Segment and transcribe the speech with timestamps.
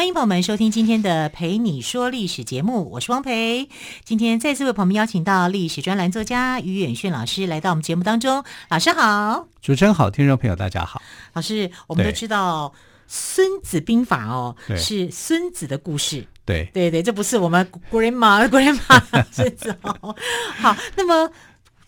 [0.00, 3.68] 欢迎朋友们收听今天的《陪你说历史》节目，我是汪培。
[4.02, 8.42] 今天再次为朋友们邀请到历史专栏作家于远炫老师来到我们节目当中。
[8.70, 11.02] 老师好，主持人好，听众朋友大家好。
[11.34, 12.72] 老师，我们都知道
[13.06, 16.26] 《孙子兵法》哦，是孙子的故事。
[16.46, 20.16] 对对对，这不是我们 grandma grandma 孙子哦。
[20.56, 21.28] 好，那么。《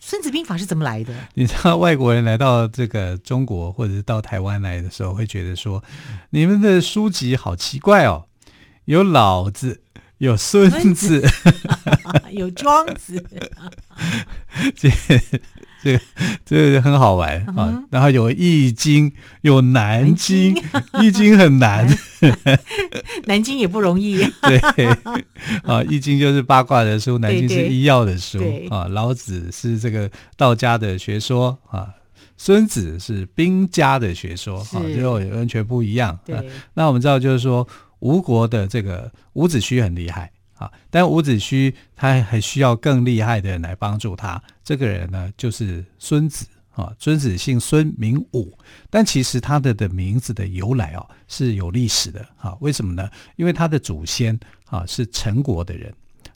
[0.05, 1.13] 孙子兵法》是怎么来的？
[1.33, 5.81] 你知道外国人来到这个中国，或者是到台湾来的时候，会觉得说，
[6.31, 8.25] 你们的书籍好奇怪哦，
[8.83, 9.81] 有老子，
[10.17, 11.27] 有孙子，孙子
[12.31, 13.25] 有庄子。
[15.83, 15.99] 这个
[16.45, 17.87] 这个很好玩啊、嗯！
[17.91, 20.55] 然后有《易经》，有《南京》，
[21.03, 21.87] 《易经》很难，
[23.25, 24.17] 南京也不容易。
[24.47, 24.85] 对
[25.63, 28.87] 啊，《易经》就是八卦的书，《南京》是医药的书啊。
[28.87, 31.89] 老子是这个道家的学说啊，
[32.37, 36.11] 孙子是兵家的学说啊，最后也完全不一样。
[36.31, 36.39] 啊、
[36.73, 37.67] 那我们知道，就是说
[37.99, 40.31] 吴国的这个伍子胥很厉害。
[40.63, 44.41] 啊，但伍子胥他还需要更厉害的人来帮助他。
[44.63, 46.93] 这个人呢，就是孙子啊。
[46.97, 48.57] 孙子姓孙，名武，
[48.89, 52.55] 但其实他的的名字的由来哦是有历史的啊。
[52.61, 53.09] 为什么呢？
[53.35, 55.93] 因为他的祖先啊是陈国的人。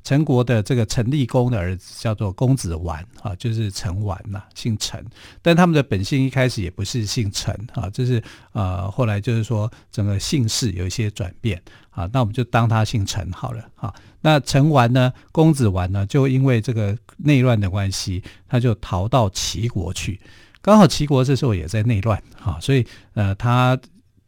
[0.08, 5.05] 陈国的这个陈立公的儿子叫做公子完啊，就是陈完呐，姓陈。
[5.41, 8.23] 但他们的本姓一开始也不是姓陈啊，就是
[8.54, 13.93] 呃后来就是说整个姓氏有一些转变啊，那我们就当他姓陈好了啊。
[14.21, 20.21] 那陈完呢，公子完呢，就因为这个内乱的关系，他就逃到齐国去。
[20.61, 23.77] 刚好齐国这时候也在内乱啊，所以呃他。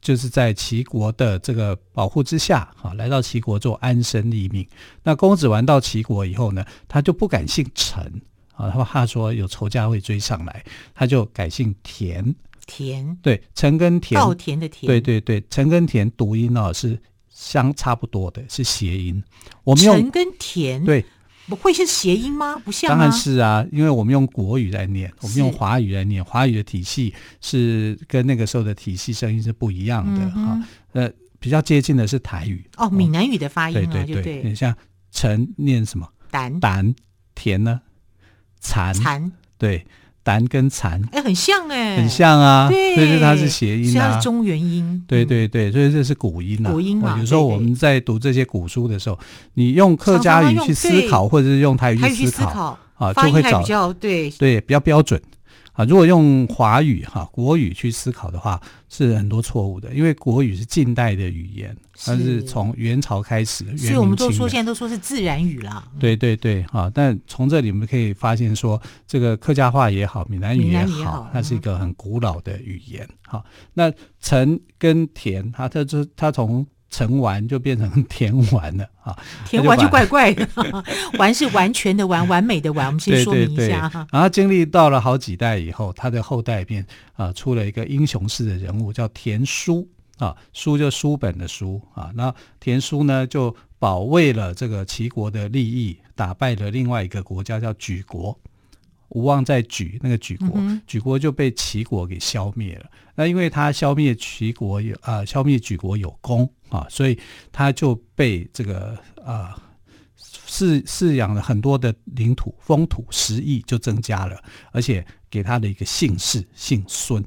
[0.01, 4.67] 就是在齐国的这个保护之下，哈，来到齐国做安身立命。
[5.03, 8.03] 那公子完到齐国以后呢，他就不敢姓陈
[8.53, 12.33] 啊，他怕说有仇家会追上来，他就改姓田。
[12.65, 19.23] 田对，陈跟田，稻田的田，对对对，陈跟田读音呢是相差不多的，是谐音。
[19.63, 21.03] 我们用陈跟田对。
[21.49, 22.55] 不会是谐音吗？
[22.63, 30.63] 不像，当然是啊，因为我们用国语来念，我们用华语来念，华语的体系是跟那个时候的体系声音是不一样的哈、嗯。
[30.93, 34.73] 呃，比较接近的是台语哦，闽南语的发音啊，对对对，你像
[35.11, 36.07] 陈念什么？
[36.29, 36.93] 胆胆
[37.33, 37.81] 田呢？
[38.59, 39.85] 蚕蚕对。
[40.23, 47.17] 蚕跟蚕，哎，很像哎，很像啊，对，所以它是谐音啊，是中原音，对对对，所以这是古音啊，古音嘛。
[47.17, 49.17] 有时候我们在读这些古书的时候，
[49.55, 54.29] 你用客家语去思考，或者是用台语去思考啊，就会找对。
[54.31, 55.19] 对比较标准。
[55.79, 58.59] 啊，如果用华语哈、啊、国语去思考的话，
[58.89, 61.73] 是很多错误的，因为国语是近代的语言，
[62.03, 65.87] 它是从元朝开始的，所以我们都说现在都说是自然语啦。
[65.97, 73.07] 对对对，哈、啊，但从这里我们可以发现说，这个客家话也好，闽南语也好，它是一个很古老的语言。
[73.25, 76.67] 好、嗯，那陈跟田，它它这它从。
[76.89, 80.47] 陈完就变成田完了啊，田完就怪怪的，
[81.19, 82.87] 完是完全的完，完美的完。
[82.87, 83.55] 我们先说明一下。
[83.55, 92.11] 对对对，然后经历到了好几代以后，他的后代变啊出了一个英雄式的人物，叫田书啊，书就书本的书啊。
[92.15, 98.37] 那田书呢就保卫了这个齐国的利益，打败了另外一个国家叫莒国。
[99.09, 102.89] 无望在莒，那个莒国，嗯、莒国就被齐国给消灭了。
[103.15, 107.19] 那因为他消灭齐国有啊、呃，消灭莒国有功啊，所以
[107.51, 109.61] 他就被这个啊
[110.47, 114.41] 饲饲养了很多的领土，封土十邑就增加了，
[114.71, 117.23] 而且给他的一个姓氏姓孙。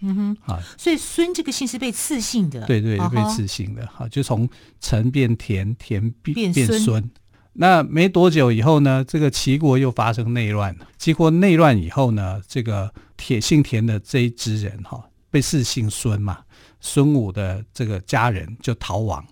[0.00, 4.48] 嗯哼啊，所以孙这个姓是被赐姓的，对对，被赐姓的哈、啊，就从
[4.78, 7.10] 陈变田，田变变孙。
[7.58, 10.86] 那没多久以后呢，这个齐国又发生内乱了。
[10.98, 16.40] 齐国内乱以后呢，这个田姓田的这一支人哈，被赐姓孙嘛，
[16.80, 19.24] 孙武的这个家人就逃亡，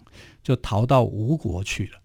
[0.43, 1.99] 就逃到吴国去了。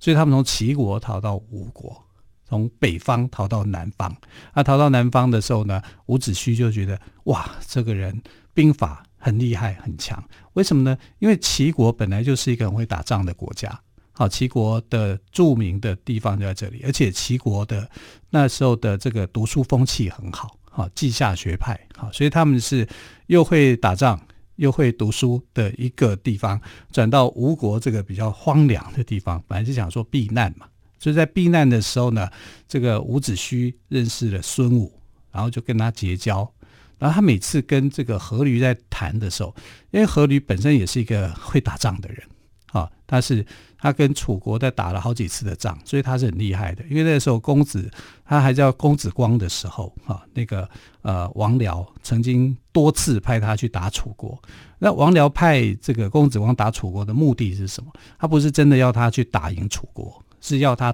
[0.00, 2.04] 所以他们从齐国逃到吴国，
[2.48, 4.14] 从北方逃到南方。
[4.54, 8.20] 那逃到南方的时候呢，伍子胥就觉得哇，这个人
[8.52, 10.22] 兵法很厉害很强。
[10.54, 10.98] 为什么呢？
[11.20, 13.80] 因为齐国本来就是一个很会打仗的国家。
[14.16, 17.90] 好，齐国的著名的地方就在这里，而且齐国的
[18.30, 22.88] 那时候的这个读书风气很好，好，稷下学派，好，所以他们是
[23.26, 24.20] 又会打仗
[24.56, 26.60] 又会读书的一个地方，
[26.92, 30.66] 转到吴国这个比较荒凉的地方，本来是想说避难嘛，
[31.00, 32.30] 所以在避难的时候呢，
[32.68, 34.92] 这个伍子胥认识了孙武，
[35.32, 36.48] 然后就跟他结交。
[36.96, 39.52] 然后他每次跟这个阖闾在谈的时候，
[39.90, 42.22] 因为阖闾本身也是一个会打仗的人
[42.66, 43.44] 啊，他是
[43.84, 46.82] 他跟楚国在打了好几次的仗，所以他是很厉害的。
[46.88, 47.90] 因为那时候公子
[48.24, 50.66] 他还叫公子光的时候啊，那个
[51.02, 54.42] 呃王僚曾经多次派他去打楚国。
[54.78, 57.92] 那王僚派这个公子光打楚国的目的是什么？
[58.18, 60.90] 他不是真的要他去打赢楚国，是要他。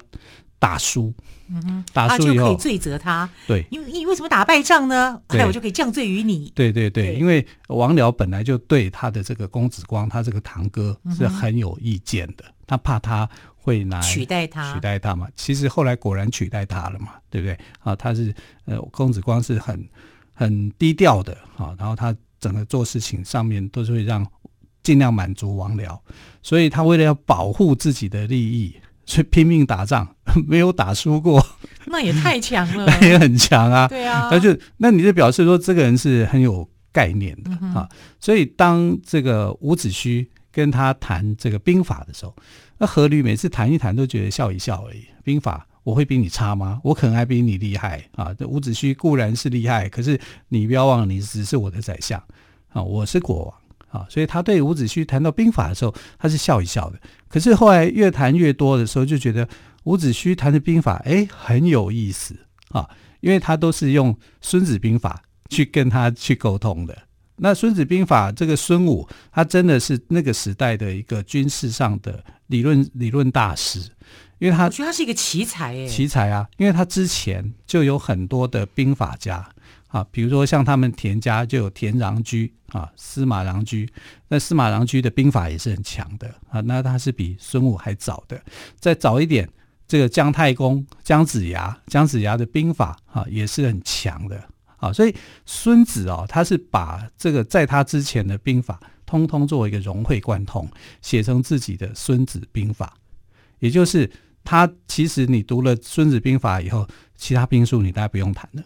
[0.60, 1.12] 打输，
[1.92, 3.28] 打输以后就可以罪责他。
[3.46, 5.20] 对，因为你为什么打败仗呢？
[5.28, 6.52] 哎我就可以降罪于你。
[6.54, 15.26] 对对对，对，因为王僚本来就对他的这个公子光，他这个堂哥是很有意见的，嗯、他怕他会拿取代他，取代他嘛。
[15.34, 17.58] 其实后来果然取代他了嘛，对不对？
[17.80, 18.32] 啊，他是
[18.66, 19.82] 呃，公子光是很
[20.34, 24.26] 很低调的啊，然后他整个做事情上面都是会让
[24.82, 25.98] 尽量满足王僚，
[26.42, 28.76] 所以他为了要保护自己的利益。
[29.10, 30.06] 所以拼命打仗，
[30.46, 31.44] 没有打输过，
[31.86, 33.88] 那也太强了， 那也很强啊。
[33.88, 37.88] 对啊，那就那你就表示说，这个人是很有概念的、嗯、啊。
[38.20, 42.32] 所以当这个伍子胥跟他谈这个兵法的时候，
[42.78, 45.04] 那阖闾每次谈一谈都觉得笑一笑而已。
[45.24, 46.80] 兵法我会比你差吗？
[46.84, 48.32] 我可能还比你厉害啊。
[48.32, 50.16] 这伍子胥固然是厉害，可是
[50.50, 52.22] 你不要忘了，你只是我的宰相
[52.68, 53.54] 啊，我是国王。
[53.90, 56.98] 啊，所以他对伍子胥谈到兵法的时候，他是笑一笑的。
[57.28, 59.48] 可是后来越谈越多的时候，就觉得
[59.84, 62.36] 伍子胥谈的兵法，哎，很有意思
[62.68, 62.88] 啊，
[63.20, 66.96] 因为他都是用孙子兵法去跟他去沟通的。
[67.42, 73.80] 那孙子兵法这个孙武，他真的是那个时代的一个军事上的理论理论大师，
[74.38, 79.48] 因为他我觉得他是一个奇才诶，奇才啊，因为他之前就有很多的兵法家。
[79.90, 83.88] 啊，比如说像他们田家就有田穰苴啊，司马穰苴，
[84.28, 88.40] 那司马穰苴的兵法也是很强的啊，那他是比孙武还早的，
[88.78, 89.48] 再早一点，
[89.88, 94.40] 这个姜太公姜子牙，姜子牙的兵法啊也是很强的
[94.76, 95.12] 啊，所以
[95.44, 100.70] 孙子哦，他是把这个在他之前的兵法通通作为一个融会贯通，
[101.02, 102.94] 写成自己的孙子兵法，
[103.58, 104.08] 也就是
[104.44, 106.86] 他其实你读了孙子兵法以后，
[107.16, 108.62] 其他兵书你大概不用谈了。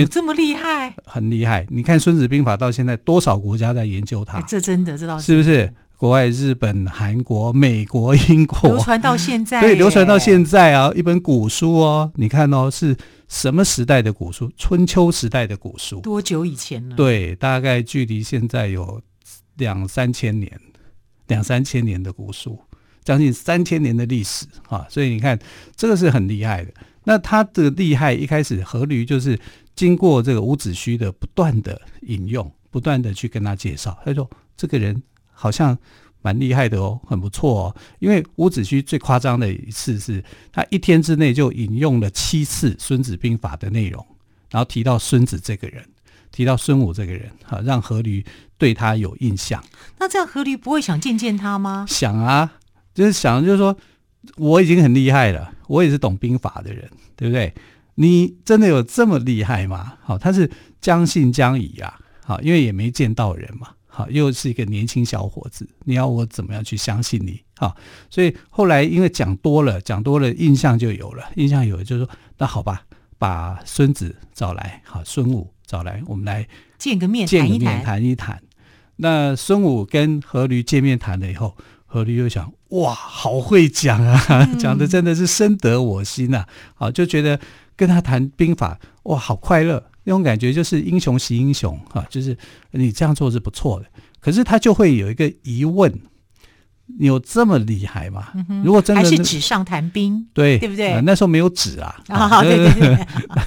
[0.00, 0.94] 有这么厉害？
[1.04, 1.66] 很厉害！
[1.68, 4.40] 你看《孙子兵法》到现在多少国家在研究它？
[4.42, 5.72] 这真的知道是不是？
[5.98, 10.90] 国外日本、韩国、美国、英国流传到现在，对，流传到现在啊！
[10.96, 12.96] 一本古书哦，你看哦，是
[13.28, 14.50] 什么时代的古书？
[14.56, 16.96] 春秋时代的古书，多久以前呢？
[16.96, 19.00] 对，大概距离现在有
[19.58, 20.50] 两三千年，
[21.28, 22.58] 两三千年的古书，
[23.04, 24.84] 将近三千年的历史啊！
[24.90, 25.38] 所以你看，
[25.76, 26.72] 这个是很厉害的。
[27.04, 29.38] 那他的厉害，一开始阖闾就是。
[29.74, 35.02] 经过这个伍子胥的不断的引用，不断的去跟他介绍，他说这个人
[35.32, 35.76] 好像
[36.20, 37.76] 蛮厉害的哦，很不错哦。
[37.98, 40.22] 因为伍子胥最夸张的一次是
[40.52, 44.06] 他一天之内就引用了七次《孙子兵法》的内容，
[44.50, 45.84] 然后提到孙子这个人，
[46.30, 48.24] 提到孙武这个人，哈，让阖闾
[48.56, 49.62] 对他有印象。
[49.98, 51.86] 那这样阖闾不会想见见他吗？
[51.88, 52.52] 想啊，
[52.94, 53.76] 就是想，就是说
[54.36, 57.52] 我已经很厉害了，我也是懂兵法的人，对不对？
[58.02, 59.94] 你真的有这么厉害吗？
[60.02, 67.40] 好，他是将信将疑啊，好，因为也没见到人嘛，好，又是一个年轻小伙子，你要我怎么样去相信你？
[67.56, 67.76] 好，
[68.10, 72.82] 所以后来因为讲多了，讲多了，印象就有了，印象有了，就是说，那好吧，
[73.18, 78.42] 把孙子找来，好，孙武找来，我们来见个面，见个面，谈一谈。
[78.96, 81.56] 那孙武跟阖闾见面谈了以后，
[81.88, 87.38] 阖闾又想，哇，好会讲啊， 讲的真的是深得我心呐，好，就觉得。
[87.76, 89.82] 跟他谈兵法，哇，好快乐！
[90.04, 92.36] 那种感觉就是英雄惜英雄啊，就是
[92.72, 93.86] 你这样做是不错的。
[94.18, 95.92] 可是他就会有一个疑问：
[96.98, 98.28] 你有这么厉害吗？
[98.34, 101.00] 嗯、如果真的还是纸上谈兵，对对不对？
[101.02, 102.96] 那时候没有纸啊，啊，啊对对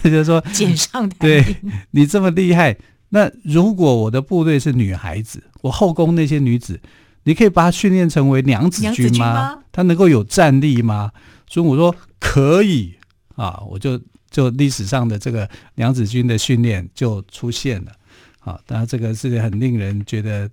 [0.03, 1.43] 对，就是说 纸上谈兵。
[1.43, 1.55] 对，
[1.91, 2.77] 你这么厉害，
[3.09, 6.79] 那如果我的部队是女孩子，我后宫那些女子，
[7.25, 9.09] 你可以把她训练成为娘子军吗？
[9.09, 9.57] 军吗？
[9.73, 11.11] 她能够有战力吗？
[11.49, 12.95] 所以我说可以
[13.35, 13.99] 啊，我就。
[14.35, 17.91] 就历史上的这个娘子军的训练就出现了，
[18.39, 20.49] 啊，当然这个是很令人觉得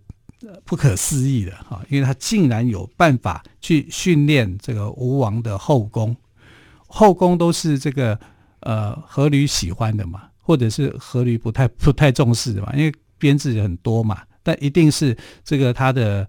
[0.64, 6.16] 不可思议的哈，因为他竟然有办法去训练这个吴王的后宫，
[6.86, 8.16] 后宫都是这个
[8.60, 16.24] 呃阖闾喜欢的嘛，或者是阖闾不太不太重视的嘛，因为编制很多嘛，但一定是这个他的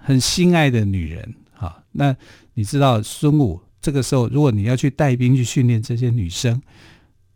[0.00, 2.16] 很心爱的女人啊，那
[2.54, 3.60] 你知道孙武？
[3.86, 6.60] 这个时候，如果你要去带兵去训练这些女生，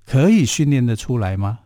[0.05, 1.61] 可以训练得出来吗？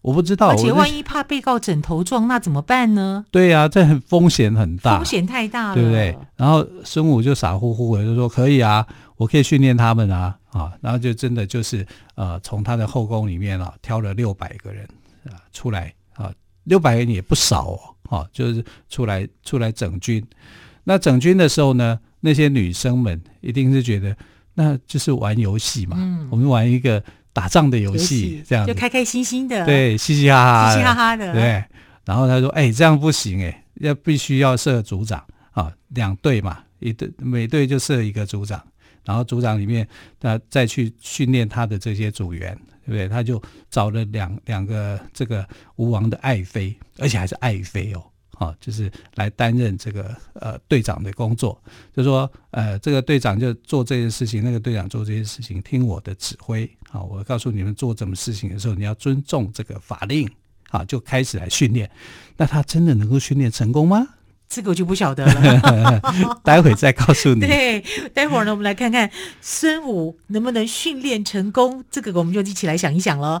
[0.00, 0.50] 我不知道。
[0.50, 3.24] 而且万一怕被告枕头撞，那怎么办呢？
[3.32, 6.16] 对呀、啊，这很风险很大，风险太大了，对不对？
[6.36, 14.86] 然后孙武就傻乎乎的就说：“可以啊，我可以训练他们啊啊！”然后就真的就是呃，从他的后宫里面啊，挑了六百个人
[15.24, 20.24] 啊出来啊，六百人也不少哦，啊，就是出来出来整军。
[20.84, 24.16] 那整军的时候呢，那些女生们一定是觉得。
[24.56, 31.64] 那就是玩游戏嘛，嗯，我们玩一个打仗的游戏，这样就开开心心的，对，嘻嘻哈哈，嘻嘻哈哈的，对。
[32.04, 38.64] 然后他说：“哎、欸，这样不行哎、欸，要必须要设组长啊，两队嘛，一队每队就设一个组长，
[39.04, 39.84] 然后组长里面
[40.20, 43.08] 他再去训练他的这些组员，对不对？
[43.08, 48.04] 他就找了两两个这个吴王的爱妃，而且还是爱妃哦。”
[48.38, 51.60] 啊，就是来担任这个呃队长的工作，
[51.94, 56.70] 就说呃这个队长就做这件事情，那个队长做这件事情，听我的指挥。
[56.90, 60.28] 好，我告诉你们做什么事情的时候，你要尊重这个法令。
[60.68, 61.88] 好，就开始来训练。
[62.36, 64.08] 那他真的能够训练成功吗？
[64.46, 66.00] 这个我就不晓得了
[66.44, 67.40] 待会再告诉你。
[67.40, 69.10] 对，待会儿呢，我们来看看
[69.40, 71.84] 孙武能不能训练成功。
[71.90, 73.40] 这个我们就一起来想一想喽。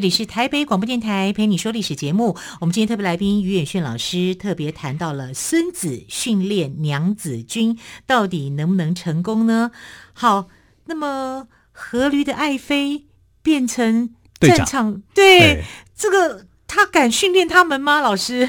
[0.00, 2.34] 这里是台北广播电台陪你说历史节目。
[2.62, 9.72] 我们今天特别来宾于远炫老师特别谈到了孙子训练娘子军到底能不能成功呢？
[10.14, 10.48] 好，
[10.86, 13.04] 那么阖閭的爱妃
[13.42, 14.08] 变成
[14.40, 15.64] 战场，对，对
[15.94, 18.00] 这个他敢训练他们吗？
[18.00, 18.48] 老师？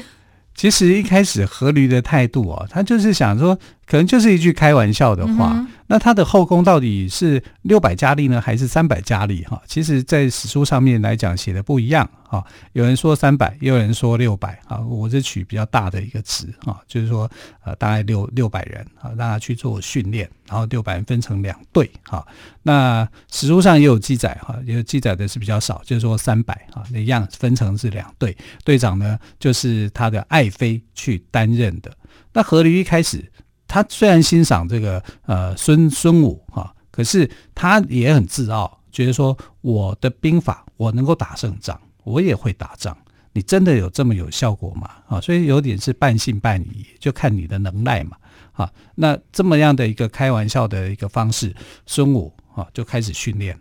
[0.54, 5.66] 其实一开始阖閭的态度哦，他就是想说，可能就是一句开玩笑的话。
[5.92, 9.44] 那他的后宫到底是六百佳丽呢，还是三百佳丽？
[9.44, 12.42] 哈，其实，在史书上面来讲写的不一样哈。
[12.72, 14.80] 有人说三百，也有人说六百啊。
[14.80, 17.30] 我是取比较大的一个值啊，就是说
[17.62, 22.26] 呃，大概六六百人啊，让他去做训练，然后六百人分成两队哈。
[22.62, 28.34] 那史书上也有记载哈，也有记载的是比较少，就是说三百啊，那样分成是两队，
[28.64, 31.94] 队长呢就是他的爱妃去担任的。
[32.32, 33.30] 那阖閭一开始。
[33.72, 42.94] 他虽然欣赏这个呃孙孙武哈，可是他也很自傲，觉得说我的兵法我能够打胜仗，我也会打仗，
[43.32, 44.90] 你真的有这么有效果吗？
[45.08, 48.18] 啊，所以有点是半信半疑，就看你的能耐嘛。
[48.52, 51.54] 啊，那这么样的一个开玩笑的一个方式，
[51.86, 53.58] 孙武啊就开始训练。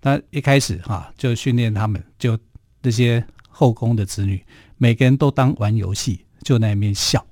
[0.00, 2.38] 那一开始哈就训练他们，就
[2.80, 4.42] 这些后宫的子女，
[4.78, 7.22] 每个人都当玩游戏，就那边笑，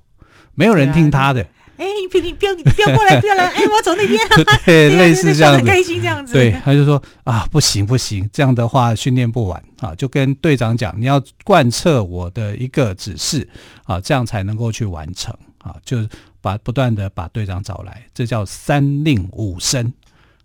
[0.53, 1.43] 没有人听他的。
[1.79, 3.45] 哎，你你不要你不要过来，不要来！
[3.55, 4.19] 哎，我要走那边。
[4.65, 6.33] 对，类似这样子，很开心这样子。
[6.33, 13.47] 对，他就说啊，不行不行，这样的话训练不完啊，就跟队长讲，你要贯彻我的一个指示
[13.85, 15.97] 啊，这样才能够去完成啊，就
[16.41, 19.93] 把不断的把队长找来，这叫三令五申。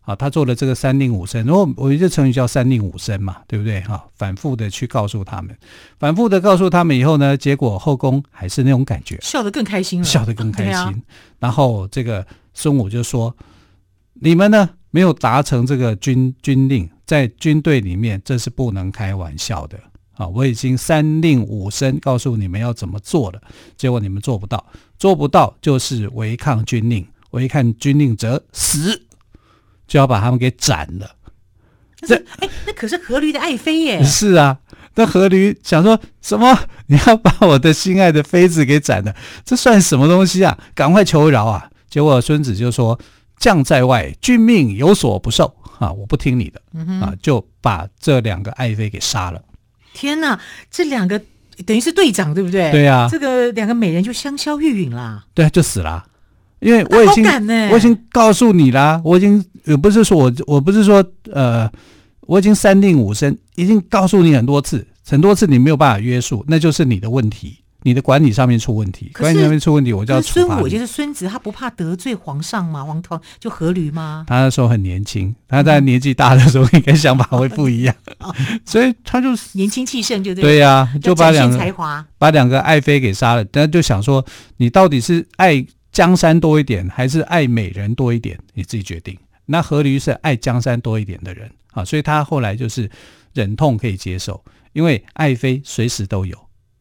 [0.04, 3.80] 啊，他做了这个三令五申，然后我一个成语叫三令五申嘛，对不对？
[3.80, 5.56] 哈，反复的去告诉他们，
[5.98, 10.74] 反复的告诉他们以后呢，结果后宫还是那种感觉，笑得更开心了，笑得更开心。
[10.74, 10.94] 啊、
[11.38, 13.34] 然后这个孙武就说
[14.20, 19.78] ：“你们呢没有达成这个军军令，在军队里面这是不能开玩笑的
[20.16, 20.28] 啊！
[20.28, 23.40] 我已经三令五申告诉你们要怎么做了，
[23.74, 24.66] 结果你们做不到，
[24.98, 29.00] 做不到就是违抗军令，违抗军令则死。”
[29.86, 31.10] 就要把他们给斩了。
[32.06, 34.02] 这哎，那可是阖驴的爱妃耶。
[34.04, 34.58] 是啊，
[34.94, 36.58] 那阖驴想说什么？
[36.86, 39.14] 你要把我的心爱的妃子给斩了？
[39.44, 40.58] 这算什么东西啊？
[40.74, 41.70] 赶快求饶啊！
[41.88, 42.98] 结果孙子就说
[43.38, 45.90] ：“将在外，君命有所不受啊！
[45.92, 49.40] 我不听你的、嗯、啊！”就把这两个爱妃给杀了。
[49.94, 50.38] 天哪，
[50.70, 51.18] 这两个
[51.64, 52.70] 等于是队长对不对？
[52.70, 55.24] 对啊，这个两个美人就香消玉殒啦。
[55.32, 56.04] 对啊，就死了。
[56.64, 57.24] 因为我已经，
[57.70, 61.70] 我已经告诉你啦，我已经也不是说我，我不是说，呃，
[62.22, 70.48] 我已经三令五申，已经告诉你很多次，很多次你没有办法约束，那就是你的问题，你的管理上面出问题，管理上面出问题，我就要处罚你。
[70.48, 72.82] 孙武就是孙子，他不怕得罪皇上吗？
[72.82, 74.24] 王朝就阖闾吗？
[74.26, 77.94] 他那时候很年轻，他在年纪大的时候应该想法会不一样，
[78.64, 80.40] 所以他就年轻气盛，就对。
[80.42, 83.44] 对呀，就把两个把两个爱妃给杀了。
[83.44, 84.24] 但就想说，
[84.56, 85.62] 你到底是爱
[85.94, 88.38] 江山多一点，还是爱美人多一点？
[88.52, 89.16] 你自己决定。
[89.46, 92.90] 那阖閭是爱江山多一点的人啊，所以他后来就是
[93.32, 96.36] 忍痛可以接受，因为爱妃随时都有。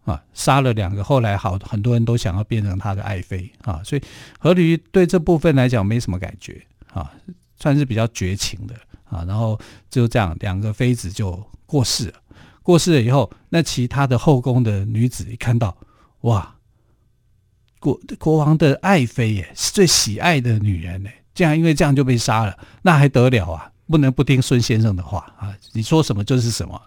[0.05, 4.01] 啊，杀了两个，后来好很多人都想要变成他的爱妃啊，所以
[4.41, 7.09] 阖閭对这部分来讲没什么感觉啊，
[7.55, 9.23] 算是比较绝情的啊。
[9.25, 9.57] 然后
[9.89, 12.15] 就这样，两个妃子就过世了。
[12.63, 15.77] 过世了以后，那其他的后宫的女子一看到，
[16.21, 16.52] 哇，
[17.83, 23.69] 国国王的爱妃耶，是最喜爱的女人呢，竟然因为这样就被杀了，那还得了啊？
[23.87, 26.81] 不能不听孙先生的话啊，你说什么就是什么。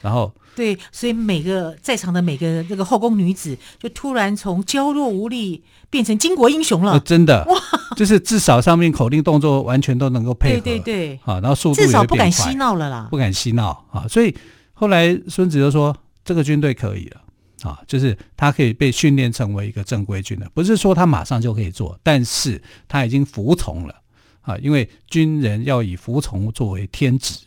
[0.00, 0.32] 然后。
[0.56, 6.92] 对，所以每个在场的每个这个后宫女子，就突然从娇弱无力变成巾帼英雄了。
[6.92, 7.56] 呃、真的哇，
[7.96, 10.60] 就是至少上面口令动作完全都能够配合。
[10.60, 14.06] 对对对，啊，然后速度也至少不敢嬉闹了啦，不敢嬉闹啊。
[14.06, 14.32] 所以
[14.74, 17.20] 后来孙子就说，这个军队可以了
[17.64, 20.48] 啊，就是他可以被训练成为一个正规军了。
[20.52, 24.02] 不是说他马上就可以做，但是他已经服从了
[24.42, 27.38] 啊，因为军人要以服从作为天职。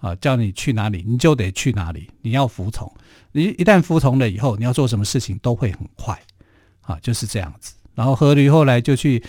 [0.00, 2.08] 啊，叫你去哪里，你就得去哪里。
[2.22, 2.88] 你要服从，
[3.32, 6.16] 你一旦服从了以后，你要做什么事情都会很快。
[6.82, 7.74] 啊，就是这样子。
[7.96, 9.20] 然后阖閭后来就去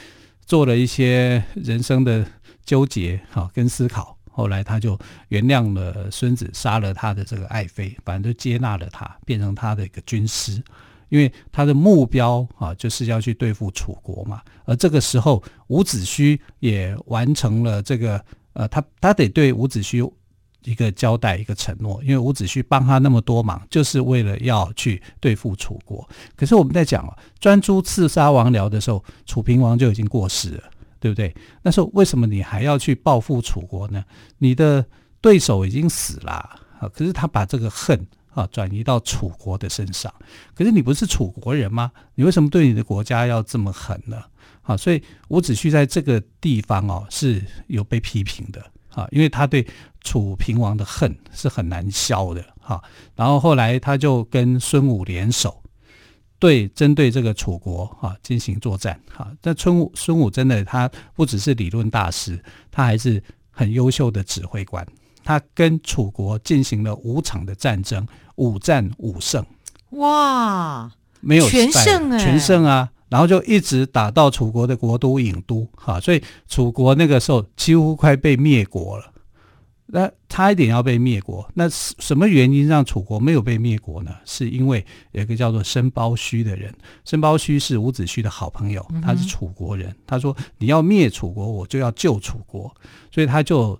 [0.45, 2.23] 做了一些人生的
[2.63, 4.15] 纠结，哈，跟思考。
[4.39, 10.63] 后来他就原谅了孙子，杀了他的这个爱妃，反正就接纳了他，变成他的一个军师。
[11.09, 14.41] 因为他的目标啊，就是要去对付楚国嘛。
[14.63, 20.11] 而这个时候，伍子胥也完成了这个，呃，他他得对伍子胥。
[20.65, 26.07] 一个交代，一个承诺，因为伍子胥帮他那么多忙，就是为了要去对付楚国。
[26.35, 30.63] 可是我们在讲啊，专诸刺杀王僚的时候，楚平王就已经过世了，
[30.99, 31.33] 对不对？
[31.61, 34.03] 那时候为什么你还要去报复楚国呢？
[34.37, 34.85] 你的
[35.21, 36.31] 对手已经死了
[36.79, 40.13] 啊，可是他把这个恨啊转移到楚国的身上。
[40.53, 41.91] 可是你不是楚国人吗？
[42.15, 44.23] 你为什么对你的国家要这么狠呢？
[44.63, 48.63] 啊，所以伍子胥在这个地方哦是有被批评的。
[48.93, 49.65] 啊，因为他对
[50.01, 52.81] 楚平王的恨是很难消的哈。
[53.15, 55.61] 然后后来他就跟孙武联手，
[56.39, 59.31] 对针对这个楚国啊进行作战哈。
[59.41, 63.21] 但孙武孙武真的他不只是理论大师，他还是
[63.51, 64.85] 很优秀的指挥官。
[65.23, 69.45] 他跟楚国进行了五场的战争，五战五胜。
[69.91, 72.89] 哇，没有全胜哎，全胜啊！
[73.09, 79.11] 然后就一直打到楚国的国都郢都，哈，所以楚国那个时候几乎快被灭国了，
[79.91, 81.49] 那差一点要被灭国。
[81.55, 84.15] 那什么原因让楚国没有被灭国呢？
[84.25, 86.73] 是因为有一个叫做申包胥的人，
[87.05, 89.95] 申包胥是伍子胥的好朋友，他是楚国人。
[90.05, 92.73] 他说：“你要灭楚国，我就要救楚国。”
[93.11, 93.79] 所以他就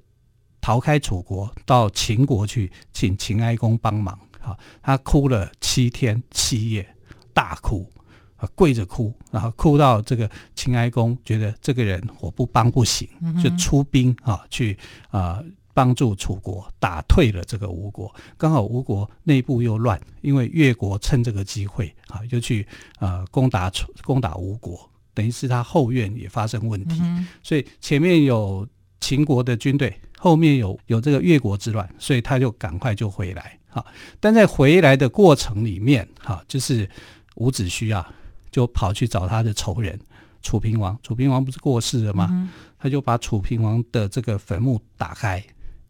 [0.60, 4.18] 逃开楚国，到秦国去请秦哀公帮忙。
[4.40, 6.88] 哈，他哭了七天七夜，
[7.34, 7.88] 大哭。
[8.36, 13.06] 啊，跪着哭，然后哭到这个秦哀公觉得这个人我不帮不行，
[13.44, 14.78] 就出兵啊去
[15.10, 15.44] 啊
[15.80, 18.14] 帮助楚国打退了这个吴国。
[18.38, 22.68] 刚好吴国内部又乱，因为越国趁这个机会啊，就去
[23.00, 24.78] 呃攻打楚攻打吴国，
[25.14, 27.02] 等于是他后院也发生问题，
[27.42, 28.68] 所以前面有
[29.00, 33.86] 秦国的军队，后面有有这个越国之乱，所以他就赶快就回来哈。
[34.20, 36.90] 但在回来的过程里面哈，就是
[37.36, 38.14] 伍子胥啊。
[38.52, 40.00] 就跑去找他的仇人
[40.42, 42.28] 楚平王，楚平王不是过世了吗？
[42.32, 45.40] 嗯、他就把楚平王的这个坟墓打开，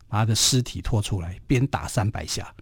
[0.10, 2.54] 把他的尸体拖出来，鞭打三百下，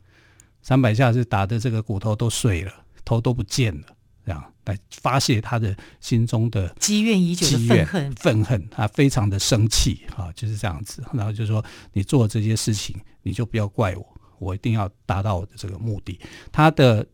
[0.62, 2.72] 三百下是打的这个骨头都碎了，
[3.04, 3.88] 头都不见了，
[4.24, 14.06] 这样来发泄他的心中的积怨已久的愤恨，愤恨，他非常的生气啊，就是这样子，然后就说你做这些事情，你就不要怪我，
[14.38, 16.20] 我一定要达到我的这个目的。
[16.52, 17.08] 他的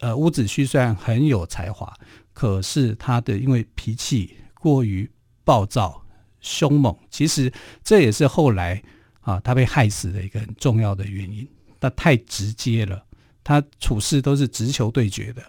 [0.00, 1.92] 呃，伍子胥虽然很有才华。
[2.34, 5.10] 可是他的因为脾气过于
[5.42, 6.00] 暴躁
[6.40, 8.80] 凶猛，其实这也是后来
[9.28, 11.46] 啊他被害死的一个很重要的原因。
[11.80, 13.04] 他太直接了，
[13.44, 15.42] 他处事都是直球对决的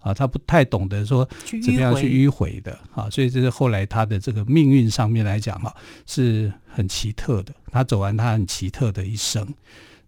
[0.00, 1.28] 啊，他不太懂得说
[1.64, 5.74] 怎么样去迂回的啊，所以这是后来他的这个命运上面来讲哈
[6.06, 7.54] 是很奇特的。
[7.70, 9.46] 他走完他很奇特的一生。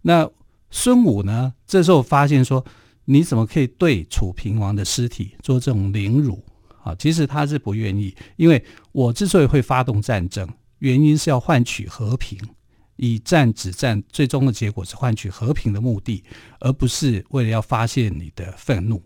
[0.01, 0.29] 那
[0.69, 2.63] 孙武呢，这时候发现说。
[3.07, 6.43] 你怎么可以对楚平王的尸体做这种凌辱
[6.81, 6.95] 啊？
[6.95, 12.35] 其实他是不愿意，因为我之所以会发动战争，原因是要换取和平，
[12.97, 16.23] 以战止战，最终的结果是换取和平的目的，
[16.59, 19.01] 而不是为了要发泄你的愤怒。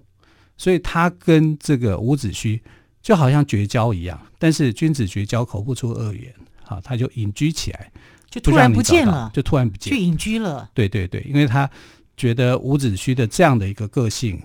[0.57, 2.59] 所以他跟这个伍子胥
[3.01, 4.19] 就好像绝交一样。
[4.37, 7.91] 但是君子绝交，口不出恶言，好，他就隐居起来，
[8.29, 10.69] 就突然不见了，就突然不见，去隐居了。
[10.73, 11.69] 对对对，因为他
[12.15, 14.41] 觉得伍子胥的这样的一个个性。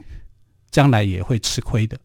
[0.74, 1.96] 将来也会吃亏的，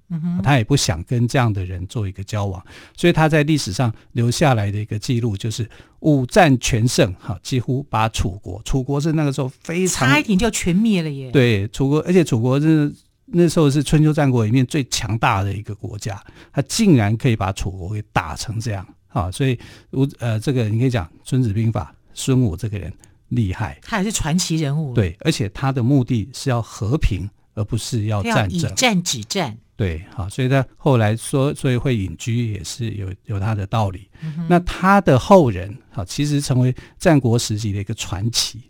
[0.44, 2.64] 他也不想跟这样的人做一个交往，
[2.96, 5.68] 所以他在历史上留下来的一个记录就是
[6.02, 11.32] 五战全胜，哈，几乎把楚国，楚国是那个时候非常差一点就全灭了耶。
[11.32, 12.94] 对，楚国，而且楚国是
[13.26, 19.58] 那时候是春秋战国里面最强大的一个国家，他竟然可以把楚国给打成这样，啊，所以
[19.94, 22.94] 吴呃，这个你可以讲《孙子兵法》，孙武这个人
[23.30, 24.94] 厉害，他也是传奇人物。
[24.94, 27.28] 对，而且他的目的是要和平。
[27.60, 29.58] 而不是要战争，以战止战。
[29.76, 34.10] 对，好，所以他后来说，所以会隐居也是有有他的道理。
[34.24, 38.62] 嗯、那他的后人，好，其实成为战国时期的一个传奇。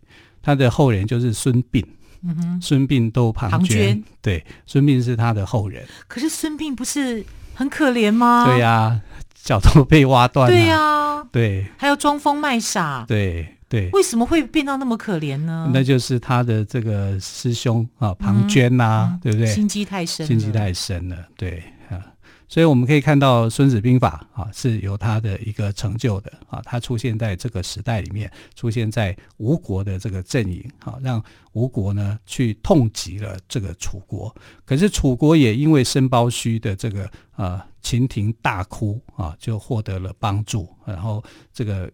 [0.42, 1.86] 他的后人就是孙膑，
[2.24, 5.86] 嗯哼，孙膑都庞涓，涓对，孙膑是他的后人。
[6.08, 7.24] 可是孙膑不是
[7.54, 8.46] 很可怜吗？
[8.46, 9.02] 对呀、啊，
[9.44, 10.56] 脚都被挖断了。
[10.56, 13.06] 对呀、啊，对，还要装疯卖傻。
[13.08, 13.56] 对。
[13.70, 15.70] 对，为什么会变到那么可怜呢？
[15.72, 19.46] 那就是他的这个师兄啊，庞涓呐，对不对？
[19.46, 21.16] 心机太深，心机太深了。
[21.38, 22.02] 对啊，
[22.48, 34.36] 所以我们可以看到《孙子兵法》啊是有他的一个成就的啊，他出现在这个时代里面，出现在吴国的这个阵营啊，让吴国呢去痛击了这个楚国。
[34.66, 41.88] 可是楚国也因为申包胥的这个啊秦庭大哭啊，就获得了帮助，然后这个。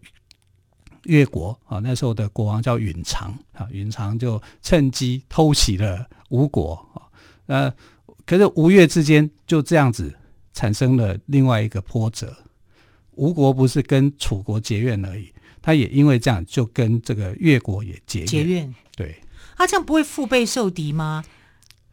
[1.06, 7.02] 越国啊，那时候的国王叫允常啊，允常就趁机偷袭了吴国啊。
[7.46, 7.72] 呃，
[8.24, 10.14] 可是吴越之间就这样子
[10.52, 12.36] 产生了另外一个波折。
[13.12, 18.26] 吴国不是跟楚国结怨而已，他也因为这样就跟这个越国也结怨。
[18.26, 19.22] 结怨，对。
[19.56, 21.24] 他这样不会腹背受敌吗？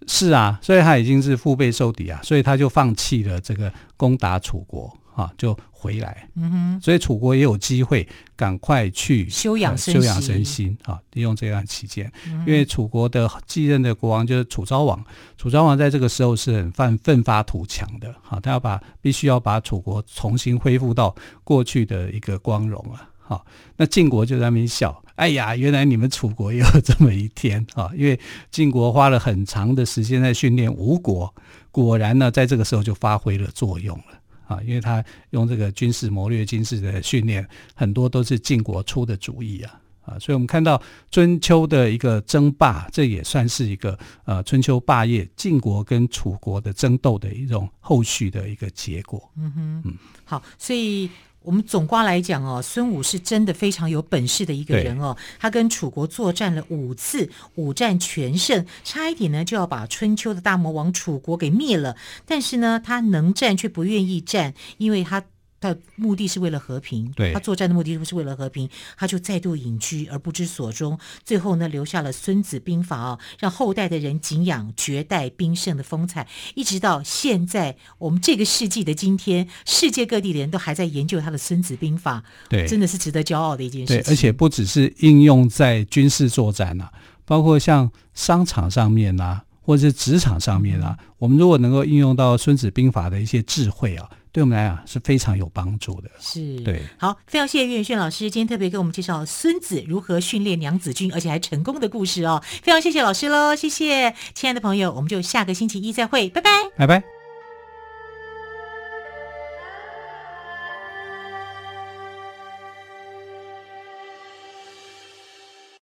[0.05, 4.93] 是啊，所以他已经是腹背受敌啊，所以他就放弃了这个攻打楚国。
[5.15, 15.03] 啊，就回来，嗯哼，所以楚国也有机会赶快去休养休养身心啊，利用这段期间，嗯、因为楚国的继任的国王就是楚昭王，
[15.37, 23.45] 楚昭王在这个时候是很奋奋发图强的，啊，他要把必须要把楚国重新恢复到过去的一个光荣啊，好，
[23.77, 31.33] 那晋国就在那边笑，哎呀，原来你们楚国也有这么一天啊， 因为晋国花了很长的时间在训练吴国，
[31.69, 34.05] 果然呢，在这个时候就发挥了作用了。
[34.45, 49.31] 啊，因为他用这个军事谋略、军事的训练，很多都是晋国出的主意啊，啊，所以我们看到春秋的一个争霸，这也算是一个呃春秋霸业晋国跟楚国的争斗的一种后续的一个结果。
[49.37, 49.93] 嗯哼，嗯，
[50.25, 51.09] 好，所以。
[51.43, 55.15] 我们总括来讲哦，孙武是真的非常有本事的一个人哦。
[55.39, 61.95] 他跟楚国作战了五次，五战全胜，差一点呢就要把春秋的大魔王楚国给灭了。
[62.25, 65.23] 但是呢，他能战却不愿意战，因为他。
[65.63, 70.99] 他的目的是为了和平，对他作战的目的不是为了和平，他就再度隐居而不知所终。
[71.23, 76.27] 最后呢，留下了《孙子兵法》哦，让后代的人敬仰绝代兵圣的风采。
[76.55, 84.03] 一直到现在，我们这个世纪的今天，世界各地的人都还在研究他的《孙子兵法》，对，真的是值得骄傲的一件事情。
[84.03, 86.91] 对，而且不只是应用在军事作战啊，
[87.23, 94.09] 包括像商场上面啊，或者是职场上面啊，嗯、我们如果能够应用到《孙子兵法》的一些智慧啊。
[94.33, 96.09] 对我们来讲是非常有帮助的。
[96.19, 102.43] 是，对，好，非常谢谢岳远轩老师今天特别给我们介绍孙子如何训练娘子军，而且还成功的故事哦。
[102.63, 107.12] 非常谢谢老师喽，谢谢，亲爱的朋友，我们就下个星期一再会，拜拜，拜拜。